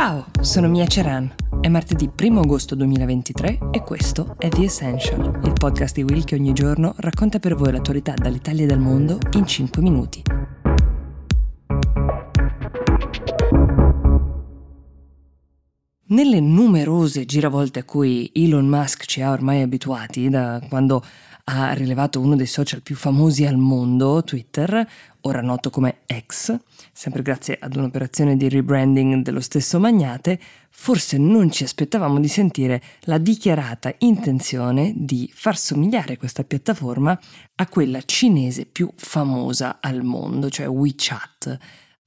[0.00, 1.30] Ciao, sono Mia Ceran.
[1.60, 6.36] È martedì 1 agosto 2023 e questo è The Essential, il podcast di Will che
[6.36, 10.22] ogni giorno racconta per voi l'attualità dall'Italia e dal mondo in 5 minuti.
[16.10, 21.04] Nelle numerose giravolte a cui Elon Musk ci ha ormai abituati da quando
[21.44, 24.84] ha rilevato uno dei social più famosi al mondo, Twitter,
[25.20, 26.58] ora noto come X,
[26.92, 32.82] sempre grazie ad un'operazione di rebranding dello stesso magnate, forse non ci aspettavamo di sentire
[33.02, 37.16] la dichiarata intenzione di far somigliare questa piattaforma
[37.54, 41.58] a quella cinese più famosa al mondo, cioè WeChat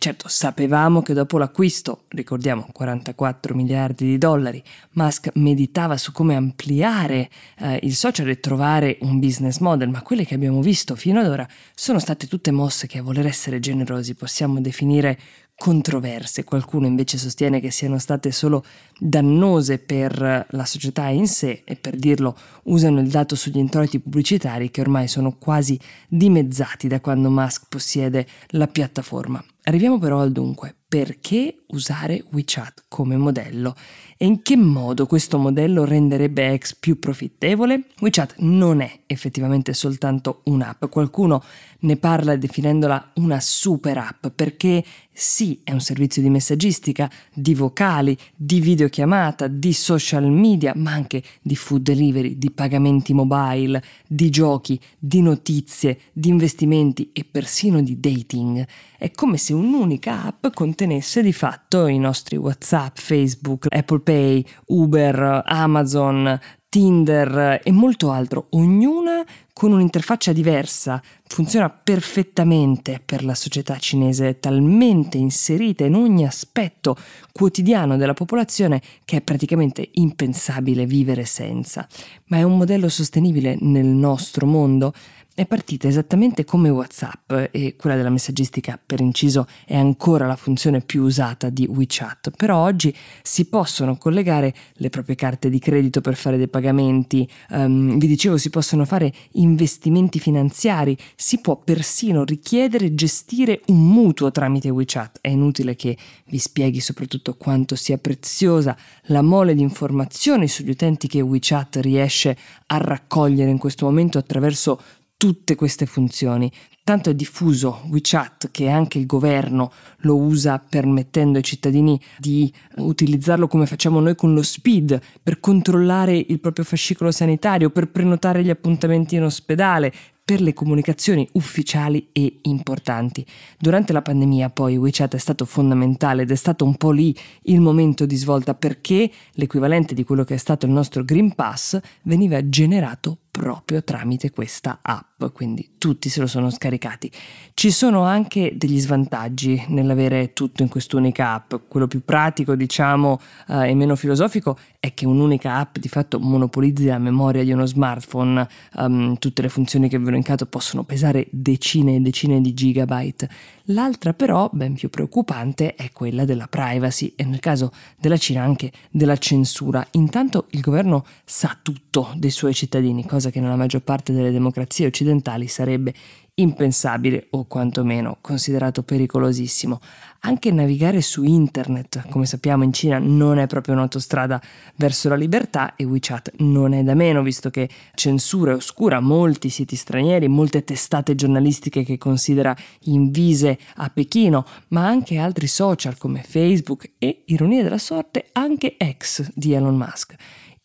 [0.03, 4.61] Certo, sapevamo che dopo l'acquisto, ricordiamo 44 miliardi di dollari,
[4.95, 7.29] Musk meditava su come ampliare
[7.59, 11.27] eh, il social e trovare un business model, ma quelle che abbiamo visto fino ad
[11.27, 15.17] ora sono state tutte mosse che a voler essere generosi possiamo definire
[15.63, 16.43] controverse.
[16.43, 18.65] Qualcuno invece sostiene che siano state solo
[18.99, 24.69] dannose per la società in sé e per dirlo usano il dato sugli introiti pubblicitari
[24.71, 25.79] che ormai sono quasi
[26.09, 29.41] dimezzati da quando Musk possiede la piattaforma.
[29.63, 33.73] Arriviamo però al dunque, perché usare WeChat come modello
[34.15, 37.85] e in che modo questo modello renderebbe X più profittevole?
[37.99, 41.43] WeChat non è effettivamente soltanto un'app, qualcuno
[41.79, 48.17] ne parla definendola una super app perché sì, è un servizio di messaggistica, di vocali,
[48.35, 54.79] di videochiamata, di social media, ma anche di food delivery, di pagamenti mobile, di giochi,
[54.97, 58.65] di notizie, di investimenti e persino di dating.
[58.97, 60.82] È come se un'unica app contenesse
[61.21, 69.23] di fatto i nostri WhatsApp, Facebook, Apple Pay, Uber, Amazon, Tinder e molto altro, ognuna
[69.53, 71.01] con un'interfaccia diversa,
[71.33, 76.95] funziona perfettamente per la società cinese, talmente inserita in ogni aspetto
[77.31, 81.87] quotidiano della popolazione che è praticamente impensabile vivere senza.
[82.25, 84.93] Ma è un modello sostenibile nel nostro mondo?
[85.35, 90.81] è partita esattamente come WhatsApp e quella della messaggistica per inciso è ancora la funzione
[90.81, 96.15] più usata di WeChat, però oggi si possono collegare le proprie carte di credito per
[96.15, 102.87] fare dei pagamenti, um, vi dicevo si possono fare investimenti finanziari, si può persino richiedere
[102.87, 108.75] e gestire un mutuo tramite WeChat, è inutile che vi spieghi soprattutto quanto sia preziosa
[109.03, 114.81] la mole di informazioni sugli utenti che WeChat riesce a raccogliere in questo momento attraverso
[115.15, 116.51] tutte queste funzioni.
[116.85, 123.47] Tanto è diffuso WeChat che anche il governo lo usa permettendo ai cittadini di utilizzarlo
[123.47, 128.49] come facciamo noi con lo SPID per controllare il proprio fascicolo sanitario, per prenotare gli
[128.49, 129.93] appuntamenti in ospedale,
[130.25, 133.25] per le comunicazioni ufficiali e importanti.
[133.57, 137.59] Durante la pandemia poi WeChat è stato fondamentale ed è stato un po' lì il
[137.59, 142.47] momento di svolta perché l'equivalente di quello che è stato il nostro Green Pass veniva
[142.47, 147.11] generato proprio tramite questa app, quindi tutti se lo sono scaricati.
[147.53, 151.53] Ci sono anche degli svantaggi nell'avere tutto in quest'unica app.
[151.67, 153.19] Quello più pratico, diciamo,
[153.49, 157.65] eh, e meno filosofico è che un'unica app di fatto monopolizzi la memoria di uno
[157.65, 158.47] smartphone.
[158.75, 163.29] Um, tutte le funzioni che vi ho elencato possono pesare decine e decine di gigabyte.
[163.67, 168.71] L'altra però, ben più preoccupante, è quella della privacy e nel caso della Cina anche
[168.91, 169.85] della censura.
[169.91, 174.87] Intanto il governo sa tutto dei suoi cittadini, cosa che nella maggior parte delle democrazie
[174.87, 175.93] occidentali sarebbe
[176.35, 179.79] impensabile o quantomeno considerato pericolosissimo.
[180.21, 184.41] Anche navigare su internet, come sappiamo in Cina, non è proprio un'autostrada
[184.77, 189.49] verso la libertà e WeChat non è da meno, visto che censura e oscura molti
[189.49, 196.23] siti stranieri, molte testate giornalistiche che considera invise a Pechino, ma anche altri social come
[196.25, 200.15] Facebook e, ironia della sorte, anche X di Elon Musk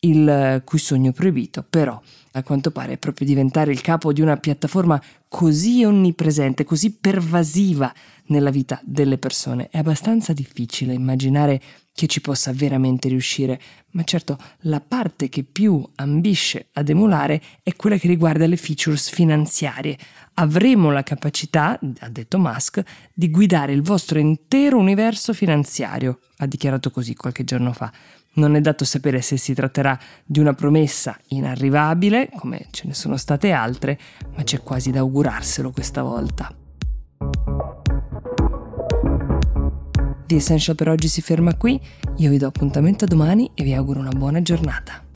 [0.01, 1.99] il cui sogno proibito però
[2.31, 7.93] a quanto pare proprio diventare il capo di una piattaforma così onnipresente, così pervasiva
[8.27, 9.69] nella vita delle persone.
[9.69, 11.61] È abbastanza difficile immaginare
[11.93, 13.59] che ci possa veramente riuscire,
[13.91, 19.09] ma certo la parte che più ambisce ad emulare è quella che riguarda le features
[19.09, 19.97] finanziarie.
[20.35, 22.81] Avremo la capacità, ha detto Musk,
[23.13, 27.91] di guidare il vostro intero universo finanziario, ha dichiarato così qualche giorno fa.
[28.31, 33.17] Non è dato sapere se si tratterà di una promessa inarrivabile, come ce ne sono
[33.17, 33.99] state altre,
[34.35, 36.53] ma c'è quasi da augurarselo questa volta.
[40.25, 41.81] The Essential per oggi si ferma qui,
[42.17, 45.08] io vi do appuntamento domani e vi auguro una buona giornata.